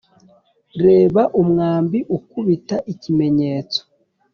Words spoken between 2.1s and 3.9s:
ukubita ikimenyetso;